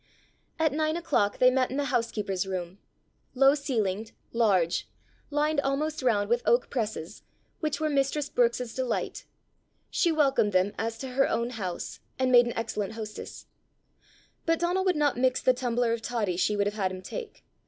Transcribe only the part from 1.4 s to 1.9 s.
met in the